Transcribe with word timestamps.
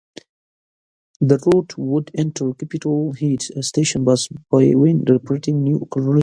The 1.19 1.37
route 1.45 1.77
would 1.77 2.09
enter 2.15 2.55
Capitol 2.55 3.13
Heights 3.13 3.51
station 3.67 4.03
bus 4.03 4.29
bays 4.51 4.75
when 4.75 5.01
operating 5.07 5.57
to 5.57 5.61
New 5.61 5.87
Carrollton. 5.93 6.19